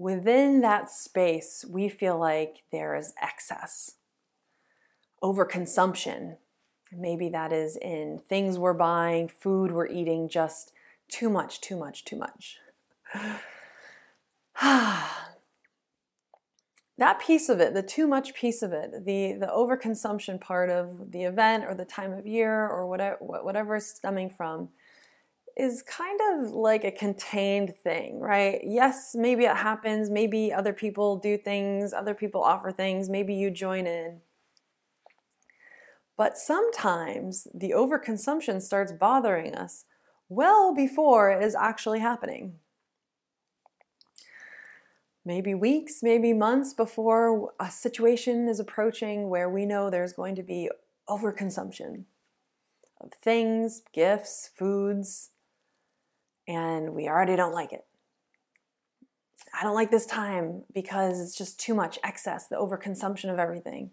within 0.00 0.62
that 0.62 0.90
space, 0.90 1.62
we 1.68 1.88
feel 1.88 2.18
like 2.18 2.62
there 2.72 2.96
is 2.96 3.12
excess, 3.20 3.96
overconsumption. 5.22 6.38
Maybe 6.90 7.28
that 7.28 7.52
is 7.52 7.76
in 7.76 8.18
things 8.26 8.58
we're 8.58 8.72
buying, 8.72 9.28
food 9.28 9.72
we're 9.72 9.88
eating, 9.88 10.30
just 10.30 10.72
too 11.08 11.28
much, 11.28 11.60
too 11.60 11.76
much, 11.76 12.06
too 12.06 12.16
much. 12.16 12.56
that 14.62 15.10
piece 17.20 17.50
of 17.50 17.60
it, 17.60 17.74
the 17.74 17.82
too 17.82 18.08
much 18.08 18.32
piece 18.32 18.62
of 18.62 18.72
it, 18.72 19.04
the, 19.04 19.34
the 19.34 19.52
overconsumption 19.54 20.40
part 20.40 20.70
of 20.70 21.12
the 21.12 21.24
event 21.24 21.64
or 21.68 21.74
the 21.74 21.84
time 21.84 22.12
of 22.12 22.26
year 22.26 22.66
or 22.66 22.86
whatever, 22.86 23.18
whatever 23.20 23.76
is 23.76 23.86
stemming 23.86 24.30
from, 24.30 24.70
is 25.56 25.82
kind 25.82 26.20
of 26.32 26.52
like 26.52 26.84
a 26.84 26.90
contained 26.90 27.74
thing, 27.76 28.20
right? 28.20 28.60
Yes, 28.64 29.14
maybe 29.14 29.44
it 29.44 29.56
happens. 29.56 30.10
Maybe 30.10 30.52
other 30.52 30.72
people 30.72 31.16
do 31.16 31.36
things, 31.36 31.92
other 31.92 32.14
people 32.14 32.42
offer 32.42 32.72
things, 32.72 33.08
maybe 33.08 33.34
you 33.34 33.50
join 33.50 33.86
in. 33.86 34.20
But 36.16 36.36
sometimes 36.36 37.48
the 37.54 37.70
overconsumption 37.70 38.60
starts 38.60 38.92
bothering 38.92 39.54
us 39.54 39.86
well 40.28 40.74
before 40.74 41.30
it 41.30 41.42
is 41.42 41.54
actually 41.54 42.00
happening. 42.00 42.56
Maybe 45.24 45.54
weeks, 45.54 46.02
maybe 46.02 46.32
months 46.32 46.72
before 46.72 47.52
a 47.60 47.70
situation 47.70 48.48
is 48.48 48.60
approaching 48.60 49.28
where 49.28 49.50
we 49.50 49.66
know 49.66 49.90
there's 49.90 50.12
going 50.12 50.34
to 50.36 50.42
be 50.42 50.70
overconsumption 51.08 52.04
of 53.00 53.12
things, 53.12 53.82
gifts, 53.92 54.50
foods, 54.54 55.30
and 56.50 56.94
we 56.94 57.08
already 57.08 57.36
don't 57.36 57.54
like 57.54 57.72
it. 57.72 57.84
I 59.58 59.62
don't 59.62 59.74
like 59.74 59.92
this 59.92 60.04
time 60.04 60.64
because 60.74 61.20
it's 61.20 61.36
just 61.36 61.60
too 61.60 61.74
much 61.74 61.96
excess, 62.02 62.48
the 62.48 62.56
overconsumption 62.56 63.32
of 63.32 63.38
everything. 63.38 63.90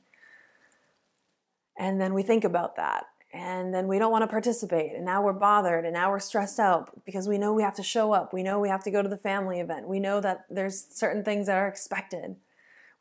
And 1.78 2.02
then 2.02 2.16
we 2.16 2.24
think 2.24 2.44
about 2.44 2.76
that. 2.78 3.06
And 3.32 3.72
then 3.72 3.88
we 3.88 4.00
don't 4.00 4.12
want 4.12 4.24
to 4.24 4.28
participate. 4.28 4.96
And 4.96 5.06
now 5.06 5.22
we're 5.22 5.34
bothered. 5.34 5.86
And 5.86 5.94
now 5.94 6.10
we're 6.10 6.20
stressed 6.20 6.60
out 6.60 6.90
because 7.06 7.28
we 7.28 7.38
know 7.38 7.54
we 7.54 7.62
have 7.62 7.76
to 7.76 7.84
show 7.84 8.12
up. 8.12 8.34
We 8.34 8.42
know 8.42 8.60
we 8.60 8.70
have 8.70 8.84
to 8.86 8.92
go 8.92 9.04
to 9.04 9.10
the 9.10 9.18
family 9.18 9.60
event. 9.60 9.88
We 9.88 10.00
know 10.00 10.20
that 10.20 10.46
there's 10.50 10.84
certain 10.90 11.24
things 11.24 11.46
that 11.46 11.58
are 11.58 11.68
expected. 11.68 12.38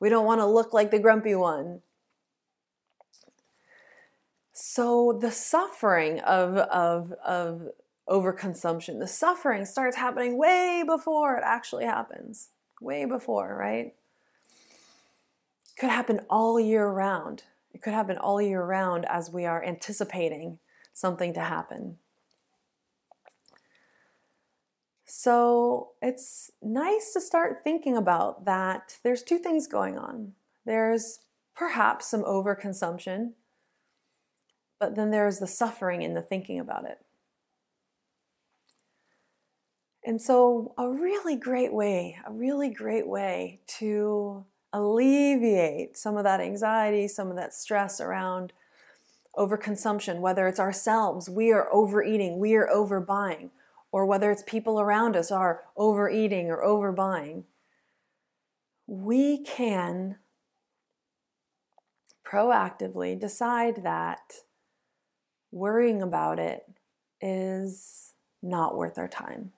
We 0.00 0.10
don't 0.10 0.26
want 0.26 0.42
to 0.42 0.46
look 0.46 0.74
like 0.74 0.90
the 0.90 0.98
grumpy 0.98 1.34
one. 1.34 1.80
So 4.52 5.18
the 5.18 5.30
suffering 5.30 6.20
of, 6.20 6.56
of, 6.58 7.12
of 7.24 7.68
overconsumption. 8.08 8.98
The 8.98 9.08
suffering 9.08 9.64
starts 9.64 9.96
happening 9.96 10.38
way 10.38 10.84
before 10.86 11.36
it 11.36 11.44
actually 11.44 11.84
happens. 11.84 12.50
Way 12.80 13.04
before, 13.04 13.56
right? 13.58 13.94
It 15.64 15.80
could 15.80 15.90
happen 15.90 16.20
all 16.30 16.60
year 16.60 16.88
round. 16.88 17.44
It 17.72 17.82
could 17.82 17.92
happen 17.92 18.16
all 18.18 18.40
year 18.40 18.64
round 18.64 19.06
as 19.08 19.30
we 19.30 19.44
are 19.44 19.64
anticipating 19.64 20.58
something 20.92 21.34
to 21.34 21.40
happen. 21.40 21.98
So 25.04 25.92
it's 26.02 26.50
nice 26.62 27.12
to 27.12 27.20
start 27.20 27.62
thinking 27.62 27.96
about 27.96 28.44
that. 28.44 28.98
There's 29.02 29.22
two 29.22 29.38
things 29.38 29.66
going 29.66 29.96
on. 29.96 30.32
There's 30.64 31.20
perhaps 31.54 32.06
some 32.06 32.24
overconsumption, 32.24 33.32
but 34.80 34.96
then 34.96 35.10
there's 35.10 35.38
the 35.38 35.46
suffering 35.46 36.02
in 36.02 36.14
the 36.14 36.22
thinking 36.22 36.58
about 36.58 36.84
it. 36.84 36.98
And 40.06 40.22
so, 40.22 40.72
a 40.78 40.88
really 40.88 41.34
great 41.34 41.72
way, 41.72 42.16
a 42.24 42.32
really 42.32 42.68
great 42.68 43.08
way 43.08 43.58
to 43.78 44.44
alleviate 44.72 45.98
some 45.98 46.16
of 46.16 46.22
that 46.22 46.40
anxiety, 46.40 47.08
some 47.08 47.28
of 47.28 47.36
that 47.36 47.52
stress 47.52 48.00
around 48.00 48.52
overconsumption, 49.36 50.20
whether 50.20 50.46
it's 50.46 50.60
ourselves, 50.60 51.28
we 51.28 51.50
are 51.50 51.68
overeating, 51.72 52.38
we 52.38 52.54
are 52.54 52.68
overbuying, 52.72 53.50
or 53.90 54.06
whether 54.06 54.30
it's 54.30 54.44
people 54.44 54.80
around 54.80 55.16
us 55.16 55.32
are 55.32 55.64
overeating 55.76 56.50
or 56.50 56.62
overbuying, 56.62 57.42
we 58.86 59.42
can 59.42 60.18
proactively 62.24 63.18
decide 63.18 63.82
that 63.82 64.42
worrying 65.50 66.00
about 66.00 66.38
it 66.38 66.64
is 67.20 68.12
not 68.40 68.76
worth 68.76 68.98
our 68.98 69.08
time. 69.08 69.52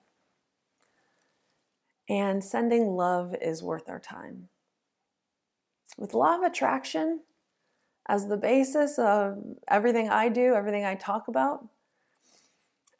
And 2.09 2.43
sending 2.43 2.87
love 2.95 3.35
is 3.39 3.61
worth 3.61 3.87
our 3.87 3.99
time. 3.99 4.49
With 5.97 6.15
law 6.15 6.37
of 6.37 6.41
attraction 6.41 7.21
as 8.07 8.27
the 8.27 8.37
basis 8.37 8.97
of 8.97 9.37
everything 9.67 10.09
I 10.09 10.29
do, 10.29 10.55
everything 10.55 10.83
I 10.83 10.95
talk 10.95 11.27
about, 11.27 11.67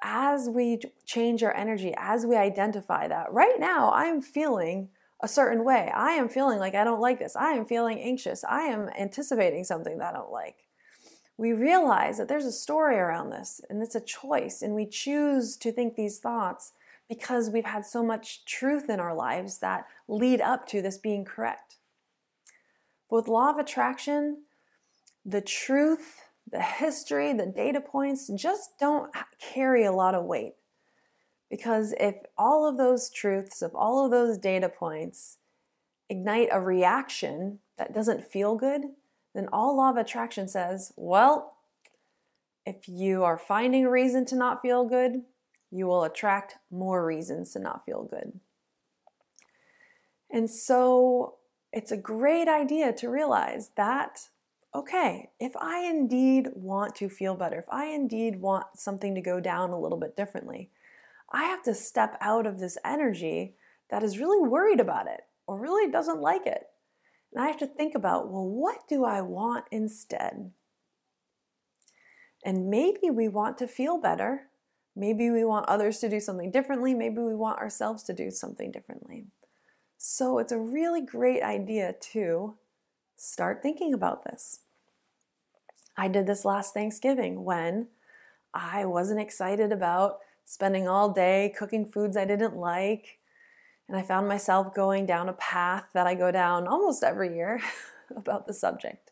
as 0.02 0.48
we 0.48 0.80
change 1.06 1.44
our 1.44 1.56
energy, 1.56 1.94
as 1.98 2.26
we 2.26 2.36
identify 2.36 3.08
that, 3.08 3.34
right 3.34 3.60
now 3.60 3.92
I'm 3.92 4.22
feeling 4.22 4.90
a 5.22 5.28
certain 5.28 5.66
way. 5.66 5.92
I 5.94 6.12
am 6.12 6.30
feeling 6.30 6.60
like 6.60 6.76
I 6.76 6.84
don't 6.84 7.02
like 7.02 7.20
this. 7.20 7.36
I 7.36 7.52
am 7.52 7.66
feeling 7.66 8.00
anxious. 8.00 8.44
I 8.44 8.62
am 8.62 8.90
anticipating 8.98 9.64
something 9.64 9.98
that 9.98 10.14
I 10.14 10.18
don't 10.18 10.32
like. 10.32 10.68
We 11.36 11.54
realize 11.54 12.18
that 12.18 12.28
there's 12.28 12.46
a 12.46 12.52
story 12.52 12.98
around 12.98 13.32
this 13.32 13.60
and 13.70 13.82
it's 13.82 13.96
a 13.96 14.02
choice, 14.02 14.62
and 14.62 14.76
we 14.76 14.86
choose 14.86 15.58
to 15.58 15.72
think 15.72 15.96
these 15.96 16.20
thoughts 16.20 16.74
because 17.10 17.50
we've 17.50 17.66
had 17.66 17.86
so 17.86 18.04
much 18.04 18.46
truth 18.46 18.90
in 18.90 19.00
our 19.00 19.16
lives 19.16 19.58
that 19.58 19.88
lead 20.08 20.40
up 20.40 20.68
to 20.68 20.82
this 20.82 20.98
being 20.98 21.26
correct. 21.26 21.78
But 23.10 23.18
with 23.18 23.28
law 23.28 23.50
of 23.50 23.58
attraction, 23.58 24.44
the 25.26 25.42
truth, 25.42 26.22
the 26.50 26.62
history, 26.62 27.34
the 27.34 27.48
data 27.48 27.82
points 27.82 28.30
just 28.36 28.78
don't 28.80 29.12
carry 29.40 29.84
a 29.84 29.92
lot 29.92 30.14
of 30.14 30.26
weight. 30.26 30.54
Because 31.50 31.96
if 32.00 32.16
all 32.38 32.70
of 32.70 32.78
those 32.78 33.10
truths, 33.10 33.64
if 33.64 33.72
all 33.74 34.06
of 34.06 34.12
those 34.12 34.38
data 34.38 34.70
points 34.70 35.38
ignite 36.10 36.50
a 36.52 36.62
reaction 36.62 37.60
that 37.78 37.94
doesn't 37.94 38.24
feel 38.24 38.56
good, 38.56 38.82
then 39.34 39.48
all 39.52 39.78
law 39.78 39.90
of 39.90 39.98
attraction 39.98 40.48
says, 40.48 40.94
well, 40.96 41.56
if 42.66 42.88
you 42.88 43.24
are 43.24 43.38
finding 43.38 43.86
a 43.86 43.90
reason 43.90 44.26
to 44.26 44.36
not 44.36 44.62
feel 44.62 44.86
good, 44.86 45.24
you 45.72 45.88
will 45.88 46.04
attract 46.04 46.56
more 46.72 47.06
reasons 47.06 47.54
to 47.54 47.60
not 47.60 47.86
feel 47.86 48.04
good. 48.04 48.40
And 50.32 50.50
so 50.50 51.36
it's 51.72 51.92
a 51.92 51.98
great 51.98 52.48
idea 52.48 52.94
to 52.94 53.10
realize 53.10 53.72
that, 53.78 54.30
okay, 54.74 55.30
if 55.40 55.56
I 55.58 55.82
indeed 55.82 56.50
want 56.54 56.96
to 56.96 57.10
feel 57.10 57.36
better, 57.36 57.60
if 57.60 57.70
I 57.70 57.86
indeed 57.86 58.42
want 58.42 58.66
something 58.76 59.16
to 59.16 59.22
go 59.22 59.40
down 59.40 59.72
a 59.72 59.80
little 59.80 60.00
bit 60.00 60.16
differently, 60.16 60.72
I 61.32 61.44
have 61.44 61.64
to 61.64 61.74
step 61.74 62.18
out 62.22 62.48
of 62.48 62.60
this 62.60 62.78
energy 62.84 63.56
that 63.90 64.04
is 64.04 64.20
really 64.20 64.48
worried 64.48 64.80
about 64.80 65.08
it 65.08 65.22
or 65.48 65.60
really 65.60 65.92
doesn't 65.92 66.22
like 66.22 66.46
it. 66.46 66.64
And 67.34 67.44
I 67.44 67.48
have 67.48 67.58
to 67.58 67.68
think 67.68 67.96
about, 67.96 68.32
well, 68.32 68.48
what 68.48 68.88
do 68.88 69.06
I 69.06 69.22
want 69.22 69.66
instead? 69.72 70.52
And 72.44 72.70
maybe 72.70 73.10
we 73.12 73.28
want 73.28 73.58
to 73.60 73.68
feel 73.68 74.00
better 74.00 74.49
Maybe 74.96 75.30
we 75.30 75.44
want 75.44 75.70
others 75.70 76.00
to 76.00 76.10
do 76.10 76.20
something 76.20 76.52
differently. 76.52 76.94
Maybe 76.94 77.20
we 77.20 77.36
want 77.36 77.60
ourselves 77.60 78.04
to 78.04 78.14
do 78.14 78.32
something 78.32 78.72
differently. 78.72 79.28
So 79.98 80.40
it's 80.40 80.52
a 80.52 80.58
really 80.58 81.02
great 81.02 81.44
idea 81.44 81.94
to 82.14 82.56
start 83.16 83.62
thinking 83.62 83.94
about 83.94 84.24
this. 84.24 84.62
I 85.98 86.08
did 86.08 86.26
this 86.26 86.46
last 86.46 86.74
Thanksgiving 86.74 87.44
when 87.44 87.88
I 88.54 88.86
wasn't 88.86 89.20
excited 89.20 89.72
about 89.72 90.20
spending 90.46 90.88
all 90.88 91.12
day 91.12 91.54
cooking 91.58 91.86
foods 91.86 92.18
I 92.18 92.26
didn't 92.26 92.56
like. 92.56 93.20
And 93.88 93.98
I 93.98 94.02
found 94.02 94.28
myself 94.28 94.74
going 94.74 95.06
down 95.06 95.30
a 95.30 95.34
path 95.34 95.86
that 95.94 96.08
I 96.08 96.16
go 96.16 96.32
down 96.32 96.68
almost 96.68 97.04
every 97.04 97.36
year 97.36 97.62
about 98.16 98.48
the 98.48 98.54
subject. 98.54 99.09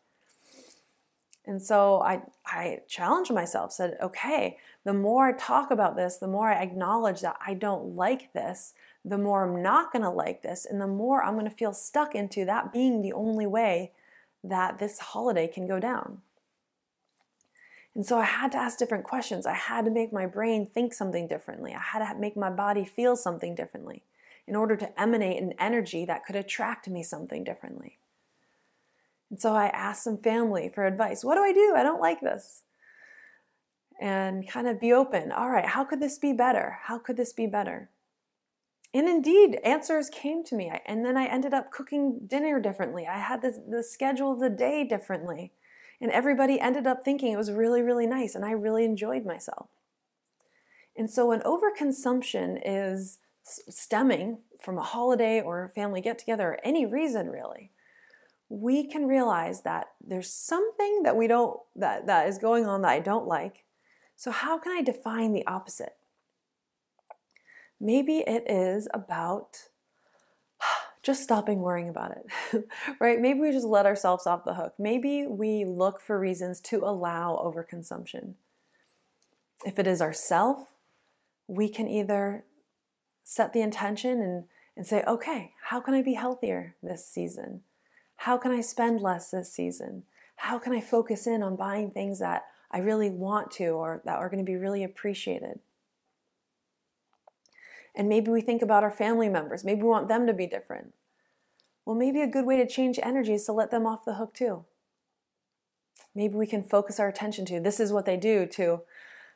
And 1.48 1.62
so 1.62 2.02
I, 2.02 2.20
I 2.44 2.80
challenged 2.86 3.32
myself, 3.32 3.72
said, 3.72 3.96
okay, 4.02 4.58
the 4.84 4.92
more 4.92 5.28
I 5.28 5.32
talk 5.32 5.70
about 5.70 5.96
this, 5.96 6.18
the 6.18 6.28
more 6.28 6.50
I 6.50 6.62
acknowledge 6.62 7.22
that 7.22 7.38
I 7.44 7.54
don't 7.54 7.96
like 7.96 8.34
this, 8.34 8.74
the 9.02 9.16
more 9.16 9.44
I'm 9.44 9.62
not 9.62 9.90
to 10.02 10.10
like 10.10 10.42
this, 10.42 10.66
and 10.66 10.78
the 10.78 10.86
more 10.86 11.24
I'm 11.24 11.36
to 11.48 11.50
feel 11.50 11.72
stuck 11.72 12.14
into 12.14 12.44
that 12.44 12.70
being 12.70 13.00
the 13.00 13.14
only 13.14 13.46
way 13.46 13.92
that 14.44 14.78
this 14.78 14.98
holiday 14.98 15.48
can 15.48 15.66
go 15.66 15.80
down. 15.80 16.20
And 17.94 18.04
so 18.04 18.18
I 18.18 18.26
had 18.26 18.52
to 18.52 18.58
ask 18.58 18.78
different 18.78 19.04
questions. 19.04 19.46
I 19.46 19.54
had 19.54 19.86
to 19.86 19.90
make 19.90 20.12
my 20.12 20.26
brain 20.26 20.66
think 20.66 20.92
something 20.92 21.26
differently. 21.26 21.74
I 21.74 21.80
had 21.80 22.06
to 22.06 22.20
make 22.20 22.36
my 22.36 22.50
body 22.50 22.84
feel 22.84 23.16
something 23.16 23.54
differently 23.54 24.02
in 24.46 24.54
order 24.54 24.76
to 24.76 25.00
emanate 25.00 25.42
an 25.42 25.54
energy 25.58 26.04
that 26.04 26.26
could 26.26 26.36
attract 26.36 26.88
me 26.88 27.02
something 27.02 27.42
differently. 27.42 27.96
And 29.30 29.40
so 29.40 29.54
I 29.54 29.66
asked 29.66 30.04
some 30.04 30.18
family 30.18 30.70
for 30.74 30.86
advice. 30.86 31.24
What 31.24 31.34
do 31.34 31.42
I 31.42 31.52
do? 31.52 31.74
I 31.76 31.82
don't 31.82 32.00
like 32.00 32.20
this. 32.20 32.62
And 34.00 34.48
kind 34.48 34.68
of 34.68 34.80
be 34.80 34.92
open. 34.92 35.32
All 35.32 35.50
right, 35.50 35.66
how 35.66 35.84
could 35.84 36.00
this 36.00 36.18
be 36.18 36.32
better? 36.32 36.78
How 36.84 36.98
could 36.98 37.16
this 37.16 37.32
be 37.32 37.46
better? 37.46 37.90
And 38.94 39.08
indeed, 39.08 39.58
answers 39.64 40.08
came 40.08 40.44
to 40.44 40.54
me. 40.54 40.72
And 40.86 41.04
then 41.04 41.16
I 41.16 41.26
ended 41.26 41.52
up 41.52 41.70
cooking 41.70 42.20
dinner 42.26 42.58
differently. 42.58 43.06
I 43.06 43.18
had 43.18 43.42
the, 43.42 43.62
the 43.68 43.82
schedule 43.82 44.32
of 44.32 44.40
the 44.40 44.48
day 44.48 44.84
differently. 44.84 45.52
And 46.00 46.10
everybody 46.10 46.60
ended 46.60 46.86
up 46.86 47.04
thinking 47.04 47.32
it 47.32 47.36
was 47.36 47.50
really, 47.50 47.82
really 47.82 48.06
nice. 48.06 48.34
And 48.34 48.44
I 48.44 48.52
really 48.52 48.84
enjoyed 48.84 49.26
myself. 49.26 49.68
And 50.96 51.10
so 51.10 51.26
when 51.26 51.40
overconsumption 51.40 52.60
is 52.64 53.18
stemming 53.42 54.38
from 54.60 54.78
a 54.78 54.82
holiday 54.82 55.40
or 55.40 55.64
a 55.64 55.68
family 55.68 56.00
get 56.00 56.18
together 56.18 56.48
or 56.48 56.58
any 56.64 56.86
reason 56.86 57.30
really, 57.30 57.70
we 58.48 58.86
can 58.86 59.06
realize 59.06 59.62
that 59.62 59.88
there's 60.00 60.32
something 60.32 61.02
that 61.02 61.16
we 61.16 61.26
don't 61.26 61.60
that, 61.76 62.06
that 62.06 62.28
is 62.28 62.38
going 62.38 62.66
on 62.66 62.82
that 62.82 62.90
I 62.90 63.00
don't 63.00 63.26
like. 63.26 63.64
So 64.16 64.30
how 64.30 64.58
can 64.58 64.72
I 64.72 64.82
define 64.82 65.32
the 65.32 65.46
opposite? 65.46 65.94
Maybe 67.80 68.18
it 68.18 68.50
is 68.50 68.88
about 68.92 69.68
just 71.02 71.22
stopping 71.22 71.60
worrying 71.60 71.88
about 71.88 72.12
it, 72.12 72.64
right? 73.00 73.20
Maybe 73.20 73.40
we 73.40 73.52
just 73.52 73.66
let 73.66 73.86
ourselves 73.86 74.26
off 74.26 74.44
the 74.44 74.54
hook. 74.54 74.74
Maybe 74.78 75.26
we 75.26 75.64
look 75.64 76.00
for 76.00 76.18
reasons 76.18 76.60
to 76.62 76.78
allow 76.78 77.36
overconsumption. 77.36 78.34
If 79.64 79.78
it 79.78 79.86
is 79.86 80.00
ourself, 80.00 80.74
we 81.46 81.68
can 81.68 81.88
either 81.88 82.44
set 83.24 83.52
the 83.52 83.60
intention 83.60 84.22
and, 84.22 84.44
and 84.76 84.86
say, 84.86 85.02
okay, 85.06 85.52
how 85.64 85.80
can 85.80 85.94
I 85.94 86.02
be 86.02 86.14
healthier 86.14 86.76
this 86.82 87.06
season? 87.06 87.62
How 88.18 88.36
can 88.36 88.50
I 88.50 88.60
spend 88.60 89.00
less 89.00 89.30
this 89.30 89.52
season? 89.52 90.02
How 90.36 90.58
can 90.58 90.72
I 90.72 90.80
focus 90.80 91.26
in 91.26 91.42
on 91.42 91.56
buying 91.56 91.90
things 91.90 92.18
that 92.18 92.46
I 92.70 92.78
really 92.78 93.10
want 93.10 93.50
to 93.52 93.68
or 93.68 94.02
that 94.04 94.18
are 94.18 94.28
going 94.28 94.44
to 94.44 94.50
be 94.50 94.56
really 94.56 94.84
appreciated? 94.84 95.60
And 97.94 98.08
maybe 98.08 98.30
we 98.30 98.40
think 98.40 98.60
about 98.60 98.82
our 98.82 98.90
family 98.90 99.28
members. 99.28 99.64
Maybe 99.64 99.82
we 99.82 99.88
want 99.88 100.08
them 100.08 100.26
to 100.26 100.32
be 100.32 100.46
different. 100.46 100.94
Well, 101.84 101.96
maybe 101.96 102.20
a 102.20 102.26
good 102.26 102.44
way 102.44 102.56
to 102.56 102.66
change 102.66 102.98
energy 103.02 103.34
is 103.34 103.46
to 103.46 103.52
let 103.52 103.70
them 103.70 103.86
off 103.86 104.04
the 104.04 104.14
hook 104.14 104.34
too. 104.34 104.64
Maybe 106.14 106.34
we 106.34 106.46
can 106.46 106.62
focus 106.62 106.98
our 106.98 107.08
attention 107.08 107.44
to 107.46 107.60
this 107.60 107.78
is 107.78 107.92
what 107.92 108.04
they 108.04 108.16
do 108.16 108.46
to 108.46 108.82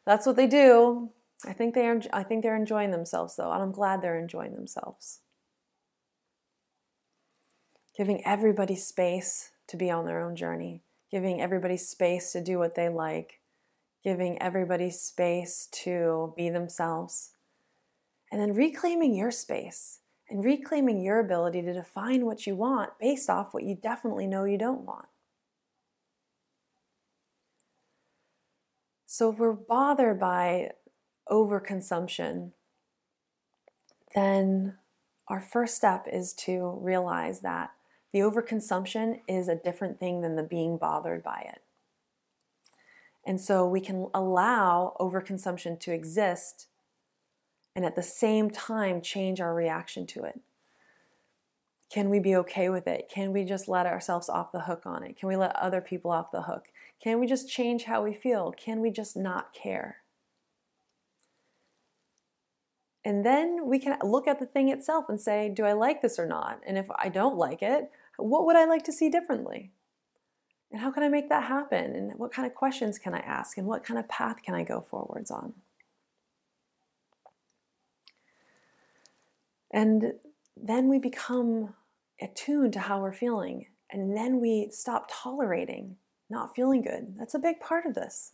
that's 0.05 0.27
what 0.27 0.37
they 0.37 0.49
do. 0.49 1.11
I 1.47 1.53
think 1.53 1.75
they 1.75 1.87
are 1.87 2.01
I 2.13 2.25
think 2.25 2.43
they're 2.43 2.57
enjoying 2.57 2.91
themselves 2.91 3.37
though, 3.37 3.53
and 3.53 3.63
I'm 3.63 3.73
glad 3.73 4.03
they're 4.03 4.19
enjoying 4.19 4.55
themselves. 4.55 5.21
Giving 8.03 8.27
everybody 8.27 8.75
space 8.75 9.53
to 9.69 9.77
be 9.77 9.89
on 9.89 10.07
their 10.07 10.27
own 10.27 10.35
journey, 10.35 10.83
giving 11.13 11.41
everybody 11.41 11.77
space 11.77 12.33
to 12.33 12.43
do 12.43 12.59
what 12.59 12.75
they 12.75 12.89
like, 12.89 13.39
giving 14.03 14.43
everybody 14.43 14.91
space 14.91 15.69
to 15.71 16.35
be 16.37 16.51
themselves 16.51 17.31
and 18.33 18.41
then 18.41 18.55
reclaiming 18.55 19.15
your 19.15 19.31
space 19.31 20.01
and 20.29 20.45
reclaiming 20.45 21.01
your 21.01 21.21
ability 21.21 21.63
to 21.63 21.73
define 21.73 22.27
what 22.27 22.45
you 22.45 22.57
want 22.57 22.91
based 22.99 23.31
off 23.31 23.55
what 23.55 23.63
you 23.63 23.77
definitely 23.77 24.27
know 24.27 24.43
you 24.43 24.59
don't 24.59 24.85
want. 24.85 25.07
So, 29.07 29.31
if 29.31 29.39
we're 29.39 29.53
bothered 29.53 30.19
by 30.19 30.73
overconsumption, 31.31 32.51
then 34.13 34.79
our 35.29 35.41
first 35.41 35.77
step 35.77 36.09
is 36.13 36.33
to 36.33 36.81
realize 36.83 37.43
that 37.43 37.71
the 38.13 38.21
overconsumption 38.21 39.21
is 39.27 39.49
a 39.49 39.55
different 39.55 39.99
thing 39.99 40.21
than 40.21 40.37
the 40.37 40.43
being 40.43 40.77
bothered 40.77 41.23
by 41.23 41.47
it. 41.53 41.63
And 43.25 43.41
so 43.41 43.67
we 43.67 43.81
can 43.81 44.09
allow 44.13 44.97
overconsumption 45.01 45.79
to 45.81 45.93
exist 45.93 46.67
and 47.75 47.85
at 47.85 47.97
the 47.97 48.03
same 48.03 48.51
time 48.51 49.01
change 49.01 49.41
our 49.41 49.55
reaction 49.55 50.07
to 50.09 50.25
it? 50.25 50.41
Can 51.91 52.09
we 52.09 52.21
be 52.21 52.37
okay 52.37 52.69
with 52.69 52.87
it? 52.87 53.11
Can 53.13 53.33
we 53.33 53.45
just 53.45 53.69
let 53.69 53.87
ourselves 53.87 54.29
off 54.29 54.53
the 54.53 54.63
hook 54.63 54.83
on 54.87 55.03
it? 55.03 55.17
Can 55.19 55.29
we 55.29 55.37
let 55.37 55.55
other 55.57 55.81
people 55.81 56.11
off 56.11 56.31
the 56.31 56.43
hook? 56.43 56.69
Can 57.03 57.21
we 57.21 57.27
just 57.27 57.49
change 57.49 57.85
how 57.85 58.03
we 58.03 58.15
feel? 58.15 58.53
Can 58.53 58.81
we 58.81 58.91
just 58.91 59.17
not 59.17 59.53
care? 59.53 59.99
And 63.05 63.27
then 63.27 63.67
we 63.67 63.79
can 63.79 63.99
look 64.03 64.29
at 64.29 64.39
the 64.39 64.47
thing 64.47 64.69
itself 64.69 65.07
and 65.09 65.21
say, 65.21 65.49
do 65.49 65.65
I 65.65 65.73
like 65.73 66.03
this 66.03 66.19
or 66.19 66.27
not? 66.27 66.61
And 66.67 66.79
if 66.79 66.87
I 66.97 67.09
don't 67.09 67.37
like 67.37 67.61
it, 67.61 67.91
what 68.17 68.47
would 68.47 68.57
I 68.57 68.65
like 68.65 68.85
to 68.85 68.93
see 68.93 69.09
differently? 69.09 69.73
And 70.71 70.81
how 70.81 70.91
can 70.91 71.03
I 71.03 71.09
make 71.09 71.29
that 71.29 71.45
happen? 71.45 71.95
And 71.95 72.19
what 72.19 72.33
kind 72.33 72.47
of 72.47 72.55
questions 72.55 72.99
can 72.99 73.15
I 73.15 73.21
ask? 73.21 73.59
And 73.59 73.67
what 73.67 73.85
kind 73.85 73.99
of 73.99 74.09
path 74.09 74.43
can 74.43 74.55
I 74.55 74.65
go 74.65 74.81
forwards 74.81 75.31
on? 75.31 75.55
And 79.71 80.15
then 80.57 80.89
we 80.89 80.99
become 80.99 81.75
attuned 82.21 82.73
to 82.75 82.81
how 82.81 83.01
we're 83.01 83.13
feeling. 83.13 83.67
And 83.91 84.17
then 84.17 84.41
we 84.41 84.69
stop 84.71 85.11
tolerating 85.11 85.97
not 86.33 86.57
feeling 86.57 86.83
good. 86.83 87.15
That's 87.17 87.35
a 87.35 87.39
big 87.39 87.61
part 87.61 87.87
of 87.87 87.95
this. 87.95 88.33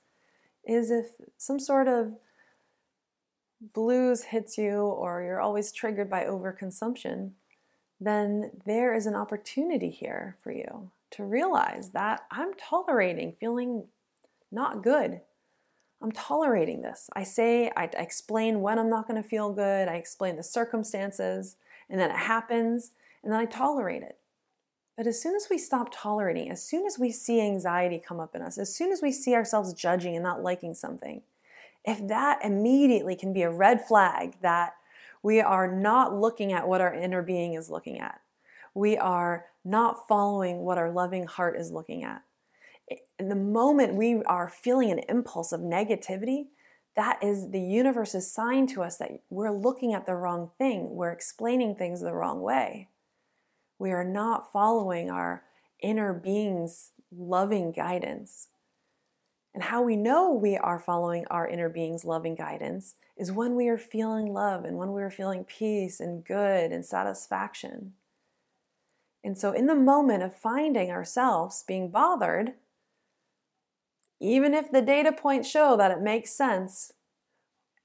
Is 0.64 0.90
if 0.90 1.06
some 1.36 1.58
sort 1.58 1.88
of 1.88 2.14
blues 3.74 4.22
hits 4.22 4.56
you 4.56 4.80
or 4.80 5.22
you're 5.22 5.40
always 5.40 5.72
triggered 5.72 6.08
by 6.08 6.24
overconsumption, 6.24 7.32
then 8.00 8.52
there 8.64 8.94
is 8.94 9.06
an 9.06 9.14
opportunity 9.14 9.90
here 9.90 10.36
for 10.42 10.52
you 10.52 10.90
to 11.10 11.24
realize 11.24 11.90
that 11.90 12.26
I'm 12.30 12.54
tolerating 12.54 13.34
feeling 13.40 13.84
not 14.52 14.82
good. 14.82 15.20
I'm 16.00 16.12
tolerating 16.12 16.82
this. 16.82 17.10
I 17.14 17.24
say, 17.24 17.72
I, 17.76 17.84
explain 17.84 18.60
when 18.60 18.78
I'm 18.78 18.90
not 18.90 19.08
going 19.08 19.20
to 19.20 19.28
feel 19.28 19.52
good, 19.52 19.88
I 19.88 19.94
explain 19.94 20.36
the 20.36 20.42
circumstances, 20.42 21.56
and 21.90 22.00
then 22.00 22.10
it 22.10 22.16
happens, 22.16 22.92
and 23.22 23.32
then 23.32 23.40
I 23.40 23.46
tolerate 23.46 24.02
it. 24.02 24.18
But 24.96 25.06
as 25.06 25.20
soon 25.20 25.34
as 25.34 25.48
we 25.50 25.58
stop 25.58 25.90
tolerating, 25.92 26.50
as 26.50 26.62
soon 26.62 26.86
as 26.86 26.98
we 26.98 27.10
see 27.10 27.40
anxiety 27.40 27.98
come 28.04 28.20
up 28.20 28.34
in 28.34 28.42
us, 28.42 28.58
as 28.58 28.74
soon 28.74 28.92
as 28.92 29.02
we 29.02 29.10
see 29.10 29.34
ourselves 29.34 29.72
judging 29.72 30.14
and 30.14 30.22
not 30.22 30.42
liking 30.42 30.74
something, 30.74 31.22
if 31.84 32.06
that 32.08 32.44
immediately 32.44 33.16
can 33.16 33.32
be 33.32 33.42
a 33.42 33.50
red 33.50 33.84
flag 33.84 34.36
that 34.42 34.74
we 35.22 35.40
are 35.40 35.70
not 35.70 36.14
looking 36.14 36.52
at 36.52 36.68
what 36.68 36.80
our 36.80 36.94
inner 36.94 37.22
being 37.22 37.54
is 37.54 37.70
looking 37.70 37.98
at, 37.98 38.20
we 38.74 38.96
are 38.96 39.46
not 39.64 40.06
following 40.08 40.58
what 40.58 40.78
our 40.78 40.90
loving 40.90 41.26
heart 41.26 41.56
is 41.56 41.70
looking 41.70 42.04
at, 42.04 42.22
in 43.18 43.28
the 43.28 43.34
moment 43.34 43.94
we 43.94 44.22
are 44.24 44.48
feeling 44.48 44.90
an 44.90 45.00
impulse 45.08 45.52
of 45.52 45.60
negativity, 45.60 46.46
that 46.96 47.22
is 47.22 47.50
the 47.50 47.60
universe's 47.60 48.32
sign 48.32 48.66
to 48.68 48.82
us 48.82 48.96
that 48.98 49.10
we're 49.30 49.56
looking 49.56 49.94
at 49.94 50.06
the 50.06 50.14
wrong 50.14 50.50
thing. 50.58 50.90
We're 50.90 51.12
explaining 51.12 51.76
things 51.76 52.00
the 52.00 52.12
wrong 52.12 52.40
way. 52.40 52.88
We 53.78 53.92
are 53.92 54.04
not 54.04 54.52
following 54.52 55.10
our 55.10 55.44
inner 55.80 56.12
being's 56.12 56.90
loving 57.16 57.72
guidance. 57.72 58.48
And 59.58 59.64
how 59.64 59.82
we 59.82 59.96
know 59.96 60.30
we 60.30 60.56
are 60.56 60.78
following 60.78 61.26
our 61.32 61.48
inner 61.48 61.68
being's 61.68 62.04
loving 62.04 62.36
guidance 62.36 62.94
is 63.16 63.32
when 63.32 63.56
we 63.56 63.66
are 63.66 63.76
feeling 63.76 64.32
love 64.32 64.64
and 64.64 64.78
when 64.78 64.92
we 64.92 65.02
are 65.02 65.10
feeling 65.10 65.42
peace 65.42 65.98
and 65.98 66.24
good 66.24 66.70
and 66.70 66.86
satisfaction. 66.86 67.94
And 69.24 69.36
so, 69.36 69.50
in 69.50 69.66
the 69.66 69.74
moment 69.74 70.22
of 70.22 70.32
finding 70.32 70.92
ourselves 70.92 71.64
being 71.66 71.90
bothered, 71.90 72.52
even 74.20 74.54
if 74.54 74.70
the 74.70 74.80
data 74.80 75.10
points 75.10 75.50
show 75.50 75.76
that 75.76 75.90
it 75.90 76.00
makes 76.00 76.30
sense, 76.30 76.92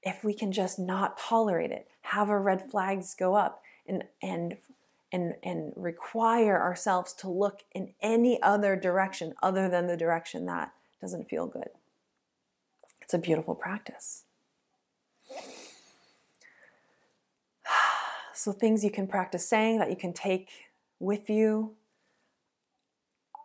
if 0.00 0.22
we 0.22 0.32
can 0.32 0.52
just 0.52 0.78
not 0.78 1.18
tolerate 1.18 1.72
it, 1.72 1.88
have 2.02 2.30
our 2.30 2.40
red 2.40 2.70
flags 2.70 3.16
go 3.16 3.34
up 3.34 3.62
and 3.84 4.04
and 4.22 4.58
and 5.10 5.34
and 5.42 5.72
require 5.74 6.62
ourselves 6.62 7.12
to 7.14 7.28
look 7.28 7.64
in 7.72 7.94
any 8.00 8.40
other 8.42 8.76
direction 8.76 9.34
other 9.42 9.68
than 9.68 9.88
the 9.88 9.96
direction 9.96 10.46
that 10.46 10.72
doesn't 11.04 11.28
feel 11.28 11.46
good. 11.46 11.68
It's 13.02 13.12
a 13.12 13.18
beautiful 13.18 13.54
practice. 13.54 14.24
So 18.36 18.52
things 18.52 18.82
you 18.82 18.90
can 18.90 19.06
practice 19.06 19.48
saying 19.48 19.78
that 19.78 19.88
you 19.90 19.96
can 19.96 20.12
take 20.12 20.48
with 20.98 21.30
you 21.30 21.76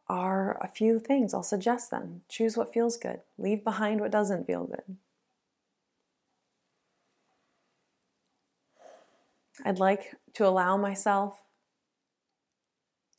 are 0.08 0.58
a 0.62 0.68
few 0.68 1.00
things. 1.00 1.34
I'll 1.34 1.44
suggest 1.44 1.92
them. 1.92 2.22
Choose 2.28 2.58
what 2.58 2.74
feels 2.74 2.98
good, 2.98 3.22
leave 3.38 3.64
behind 3.64 4.02
what 4.02 4.12
doesn't 4.12 4.48
feel 4.48 4.66
good. 4.66 4.98
I'd 9.64 9.80
like 9.80 10.16
to 10.34 10.48
allow 10.48 10.76
myself 10.76 11.44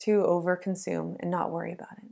to 0.01 0.23
overconsume 0.23 1.15
and 1.19 1.31
not 1.31 1.51
worry 1.51 1.71
about 1.71 1.97
it. 2.03 2.11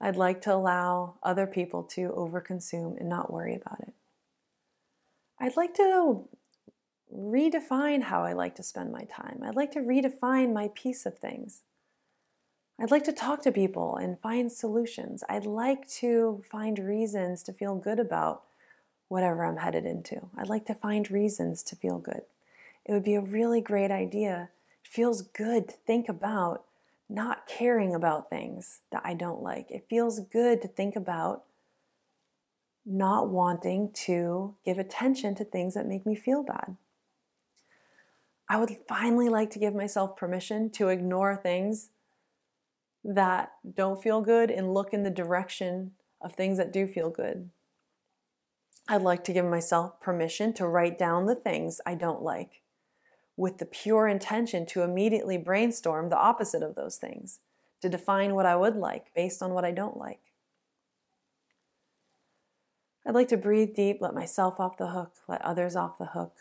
I'd 0.00 0.16
like 0.16 0.42
to 0.42 0.54
allow 0.54 1.16
other 1.22 1.46
people 1.46 1.82
to 1.84 2.10
overconsume 2.10 2.98
and 2.98 3.08
not 3.08 3.32
worry 3.32 3.54
about 3.54 3.80
it. 3.80 3.94
I'd 5.40 5.56
like 5.56 5.74
to 5.74 6.28
redefine 7.14 8.02
how 8.02 8.24
I 8.24 8.32
like 8.32 8.54
to 8.56 8.62
spend 8.62 8.92
my 8.92 9.04
time. 9.04 9.40
I'd 9.44 9.56
like 9.56 9.72
to 9.72 9.80
redefine 9.80 10.52
my 10.52 10.70
piece 10.74 11.06
of 11.06 11.18
things. 11.18 11.62
I'd 12.80 12.90
like 12.90 13.04
to 13.04 13.12
talk 13.12 13.42
to 13.42 13.52
people 13.52 13.96
and 13.96 14.18
find 14.20 14.50
solutions. 14.50 15.22
I'd 15.28 15.46
like 15.46 15.88
to 16.00 16.42
find 16.50 16.78
reasons 16.78 17.42
to 17.44 17.52
feel 17.52 17.76
good 17.76 18.00
about 18.00 18.42
whatever 19.08 19.44
I'm 19.44 19.58
headed 19.58 19.86
into. 19.86 20.28
I'd 20.36 20.48
like 20.48 20.66
to 20.66 20.74
find 20.74 21.08
reasons 21.10 21.62
to 21.64 21.76
feel 21.76 21.98
good. 21.98 22.22
It 22.84 22.92
would 22.92 23.04
be 23.04 23.14
a 23.14 23.20
really 23.20 23.60
great 23.60 23.92
idea. 23.92 24.50
It 24.82 24.88
feels 24.88 25.22
good 25.22 25.68
to 25.68 25.76
think 25.86 26.08
about 26.08 26.64
not 27.08 27.46
caring 27.46 27.94
about 27.94 28.30
things 28.30 28.80
that 28.90 29.02
I 29.04 29.14
don't 29.14 29.42
like. 29.42 29.70
It 29.70 29.86
feels 29.88 30.20
good 30.20 30.62
to 30.62 30.68
think 30.68 30.96
about 30.96 31.44
not 32.86 33.28
wanting 33.28 33.90
to 33.92 34.54
give 34.64 34.78
attention 34.78 35.34
to 35.36 35.44
things 35.44 35.74
that 35.74 35.86
make 35.86 36.04
me 36.04 36.14
feel 36.14 36.42
bad. 36.42 36.76
I 38.48 38.58
would 38.58 38.76
finally 38.88 39.28
like 39.28 39.50
to 39.50 39.58
give 39.58 39.74
myself 39.74 40.16
permission 40.16 40.70
to 40.70 40.88
ignore 40.88 41.36
things 41.36 41.90
that 43.02 43.52
don't 43.74 44.02
feel 44.02 44.20
good 44.20 44.50
and 44.50 44.74
look 44.74 44.92
in 44.92 45.02
the 45.02 45.10
direction 45.10 45.92
of 46.20 46.34
things 46.34 46.58
that 46.58 46.72
do 46.72 46.86
feel 46.86 47.10
good. 47.10 47.50
I'd 48.86 49.02
like 49.02 49.24
to 49.24 49.32
give 49.32 49.46
myself 49.46 50.00
permission 50.00 50.52
to 50.54 50.66
write 50.66 50.98
down 50.98 51.24
the 51.24 51.34
things 51.34 51.80
I 51.86 51.94
don't 51.94 52.22
like 52.22 52.62
with 53.36 53.58
the 53.58 53.66
pure 53.66 54.06
intention 54.06 54.64
to 54.66 54.82
immediately 54.82 55.36
brainstorm 55.36 56.08
the 56.08 56.18
opposite 56.18 56.62
of 56.62 56.74
those 56.74 56.96
things, 56.96 57.40
to 57.80 57.88
define 57.88 58.34
what 58.34 58.46
I 58.46 58.56
would 58.56 58.76
like 58.76 59.12
based 59.14 59.42
on 59.42 59.52
what 59.52 59.64
I 59.64 59.72
don't 59.72 59.96
like. 59.96 60.20
I'd 63.06 63.14
like 63.14 63.28
to 63.28 63.36
breathe 63.36 63.74
deep, 63.74 63.98
let 64.00 64.14
myself 64.14 64.58
off 64.58 64.78
the 64.78 64.88
hook, 64.88 65.12
let 65.28 65.42
others 65.42 65.76
off 65.76 65.98
the 65.98 66.06
hook, 66.06 66.36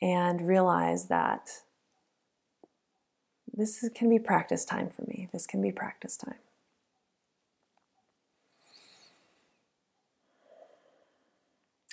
and 0.00 0.46
realize 0.46 1.06
that 1.06 1.62
this 3.52 3.88
can 3.94 4.10
be 4.10 4.18
practice 4.18 4.64
time 4.64 4.90
for 4.90 5.02
me. 5.02 5.28
This 5.32 5.46
can 5.46 5.62
be 5.62 5.72
practice 5.72 6.16
time. 6.16 6.34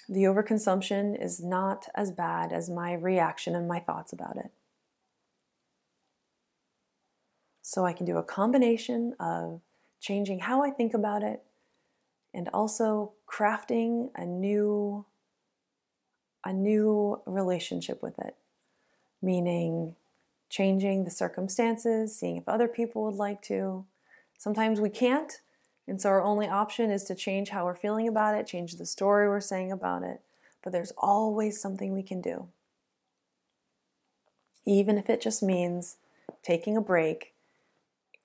The 0.10 0.24
overconsumption 0.24 1.22
is 1.22 1.42
not 1.42 1.88
as 1.96 2.12
bad 2.12 2.52
as 2.52 2.70
my 2.70 2.94
reaction 2.94 3.56
and 3.56 3.68
my 3.68 3.80
thoughts 3.80 4.12
about 4.12 4.38
it. 4.38 4.52
So 7.62 7.86
I 7.86 7.94
can 7.94 8.06
do 8.06 8.18
a 8.18 8.24
combination 8.24 9.16
of 9.20 9.62
changing 10.00 10.40
how 10.40 10.64
I 10.64 10.70
think 10.70 10.94
about 10.94 11.24
it 11.24 11.44
and 12.34 12.50
also 12.54 13.14
crafting 13.28 14.10
a 14.16 14.26
new 14.26 15.06
a 16.46 16.52
new 16.52 17.22
relationship 17.26 18.04
with 18.04 18.20
it. 18.20 18.36
Meaning 19.22 19.96
changing 20.50 21.06
the 21.06 21.10
circumstances, 21.10 22.16
seeing 22.16 22.38
if 22.38 22.48
other 22.48 22.68
people 22.68 23.04
would 23.06 23.16
like 23.16 23.42
to. 23.44 23.86
Sometimes 24.38 24.82
we 24.82 24.90
can't, 24.90 25.40
and 25.88 26.00
so 26.00 26.10
our 26.10 26.24
only 26.24 26.48
option 26.48 26.90
is 26.92 27.04
to 27.06 27.16
change 27.16 27.50
how 27.50 27.66
we're 27.66 27.76
feeling 27.76 28.08
about 28.08 28.36
it, 28.36 28.48
change 28.48 28.74
the 28.76 28.86
story 28.86 29.28
we're 29.28 29.42
saying 29.42 29.72
about 29.72 30.04
it. 30.04 30.22
But 30.64 30.72
there's 30.72 30.94
always 30.98 31.62
something 31.62 31.94
we 31.94 32.04
can 32.04 32.22
do. 32.22 32.48
Even 34.66 34.98
if 34.98 35.10
it 35.10 35.20
just 35.20 35.44
means 35.44 35.98
taking 36.42 36.78
a 36.78 36.82
break, 36.82 37.34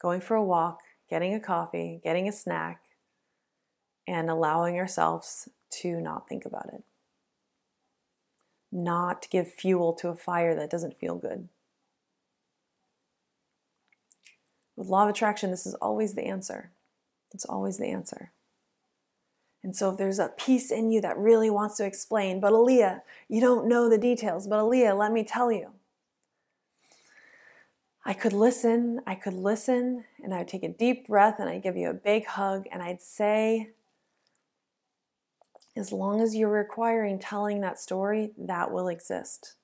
going 0.01 0.21
for 0.21 0.37
a 0.37 0.45
walk, 0.45 0.83
getting 1.11 1.35
a 1.35 1.41
coffee, 1.41 2.01
getting 2.05 2.29
a 2.29 2.33
snack, 2.33 2.81
and 4.07 4.31
allowing 4.31 4.79
ourselves 4.79 5.49
to 5.71 6.01
not 6.01 6.29
think 6.29 6.47
about 6.47 6.71
it. 6.73 6.85
Not 8.71 9.27
give 9.31 9.53
fuel 9.53 9.93
to 9.95 10.09
a 10.09 10.17
fire 10.17 10.55
that 10.55 10.71
doesn't 10.71 10.99
feel 10.99 11.17
good. 11.17 11.49
With 14.77 14.87
law 14.87 15.05
of 15.05 15.11
attraction, 15.11 15.51
this 15.51 15.67
is 15.67 15.75
always 15.75 16.15
the 16.15 16.23
answer. 16.23 16.71
It's 17.33 17.45
always 17.45 17.79
the 17.79 17.87
answer. 17.87 18.33
And 19.63 19.75
so, 19.75 19.91
if 19.91 19.99
there's 19.99 20.19
a 20.19 20.29
piece 20.29 20.71
in 20.71 20.91
you 20.91 21.01
that 21.01 21.19
really 21.19 21.51
wants 21.51 21.77
to 21.77 21.85
explain, 21.85 22.41
but 22.41 22.53
Aaliyah, 22.53 23.03
you 23.29 23.41
don't 23.41 23.69
know 23.69 23.89
the 23.89 23.99
details, 23.99 24.47
but 24.47 24.61
Aaliyah, 24.61 24.97
let 24.97 25.13
me 25.13 25.25
tell 25.25 25.51
you. 25.51 25.73
I 28.05 28.15
could 28.15 28.33
listen, 28.33 29.01
I 29.07 29.15
could 29.17 29.35
listen, 29.35 30.05
and 30.23 30.33
I 30.33 30.39
would 30.39 30.49
take 30.49 30.63
a 30.63 30.69
deep 30.69 31.09
breath 31.09 31.37
and 31.39 31.49
I'd 31.49 31.63
give 31.63 31.77
you 31.77 31.91
a 31.91 31.95
big 31.95 32.25
hug 32.25 32.67
and 32.73 32.83
I'd 32.83 33.03
say, 33.03 33.71
as 35.77 35.93
long 35.93 36.23
as 36.23 36.35
you're 36.35 36.49
requiring 36.49 37.19
telling 37.19 37.61
that 37.61 37.79
story, 37.79 38.33
that 38.39 38.73
will 38.73 38.89
exist. 38.89 39.57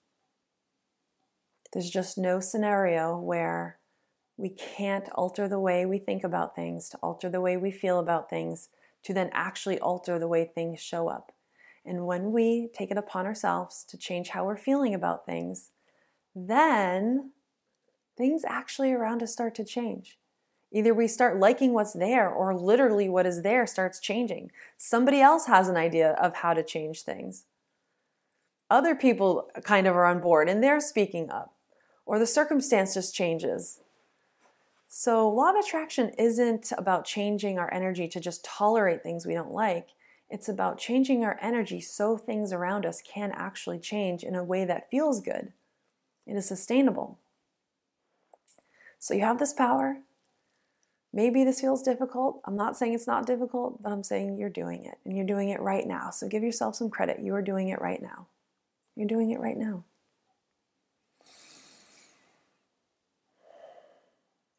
There's 1.72 1.88
just 1.88 2.18
no 2.18 2.38
scenario 2.38 3.18
where 3.18 3.78
we 4.36 4.48
can't 4.48 5.08
alter 5.14 5.48
the 5.48 5.60
way 5.60 5.86
we 5.86 5.98
think 5.98 6.24
about 6.24 6.56
things, 6.56 6.88
to 6.90 6.96
alter 6.98 7.28
the 7.28 7.40
way 7.40 7.56
we 7.56 7.70
feel 7.70 7.98
about 7.98 8.28
things, 8.28 8.68
to 9.04 9.14
then 9.14 9.30
actually 9.32 9.78
alter 9.78 10.18
the 10.18 10.28
way 10.28 10.44
things 10.44 10.80
show 10.80 11.08
up. 11.08 11.32
And 11.84 12.06
when 12.06 12.32
we 12.32 12.68
take 12.74 12.90
it 12.90 12.96
upon 12.98 13.26
ourselves 13.26 13.84
to 13.88 13.98
change 13.98 14.30
how 14.30 14.44
we're 14.44 14.56
feeling 14.56 14.94
about 14.94 15.26
things, 15.26 15.70
then 16.34 17.32
things 18.16 18.42
actually 18.46 18.92
around 18.92 19.22
us 19.22 19.32
start 19.32 19.54
to 19.56 19.64
change. 19.64 20.18
Either 20.72 20.92
we 20.92 21.06
start 21.06 21.38
liking 21.38 21.72
what's 21.72 21.92
there, 21.92 22.28
or 22.28 22.52
literally 22.56 23.08
what 23.08 23.26
is 23.26 23.42
there 23.42 23.66
starts 23.66 24.00
changing. 24.00 24.50
Somebody 24.76 25.20
else 25.20 25.46
has 25.46 25.68
an 25.68 25.76
idea 25.76 26.12
of 26.12 26.36
how 26.36 26.54
to 26.54 26.64
change 26.64 27.02
things. 27.02 27.44
Other 28.68 28.96
people 28.96 29.48
kind 29.62 29.86
of 29.86 29.94
are 29.94 30.06
on 30.06 30.20
board 30.20 30.48
and 30.48 30.64
they're 30.64 30.80
speaking 30.80 31.30
up, 31.30 31.54
or 32.06 32.18
the 32.18 32.26
circumstance 32.26 32.94
just 32.94 33.14
changes. 33.14 33.80
So, 34.96 35.28
law 35.28 35.50
of 35.50 35.56
attraction 35.56 36.10
isn't 36.10 36.70
about 36.78 37.04
changing 37.04 37.58
our 37.58 37.68
energy 37.74 38.06
to 38.06 38.20
just 38.20 38.44
tolerate 38.44 39.02
things 39.02 39.26
we 39.26 39.34
don't 39.34 39.50
like. 39.50 39.88
It's 40.30 40.48
about 40.48 40.78
changing 40.78 41.24
our 41.24 41.36
energy 41.42 41.80
so 41.80 42.16
things 42.16 42.52
around 42.52 42.86
us 42.86 43.02
can 43.02 43.32
actually 43.34 43.80
change 43.80 44.22
in 44.22 44.36
a 44.36 44.44
way 44.44 44.64
that 44.64 44.88
feels 44.92 45.20
good. 45.20 45.52
It 46.28 46.36
is 46.36 46.46
sustainable. 46.46 47.18
So, 49.00 49.14
you 49.14 49.22
have 49.22 49.40
this 49.40 49.52
power. 49.52 49.98
Maybe 51.12 51.42
this 51.42 51.60
feels 51.60 51.82
difficult. 51.82 52.40
I'm 52.44 52.56
not 52.56 52.76
saying 52.76 52.94
it's 52.94 53.08
not 53.08 53.26
difficult, 53.26 53.82
but 53.82 53.90
I'm 53.90 54.04
saying 54.04 54.38
you're 54.38 54.48
doing 54.48 54.84
it 54.84 54.98
and 55.04 55.16
you're 55.16 55.26
doing 55.26 55.48
it 55.48 55.60
right 55.60 55.88
now. 55.88 56.10
So, 56.10 56.28
give 56.28 56.44
yourself 56.44 56.76
some 56.76 56.88
credit. 56.88 57.18
You 57.18 57.34
are 57.34 57.42
doing 57.42 57.68
it 57.68 57.80
right 57.80 58.00
now. 58.00 58.28
You're 58.94 59.08
doing 59.08 59.32
it 59.32 59.40
right 59.40 59.58
now. 59.58 59.82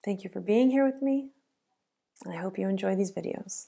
Thank 0.06 0.24
you 0.24 0.30
for 0.30 0.40
being 0.40 0.70
here 0.70 0.86
with 0.86 1.02
me, 1.02 1.32
I 2.28 2.36
hope 2.36 2.60
you 2.60 2.70
enjoy 2.70 2.96
these 2.96 3.12
videos. 3.12 3.66